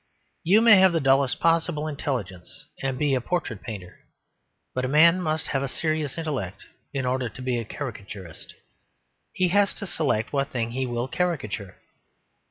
[0.43, 3.99] You may have the dullest possible intelligence and be a portrait painter;
[4.73, 8.55] but a man must have a serious intellect in order to be a caricaturist.
[9.31, 11.75] He has to select what thing he will caricature.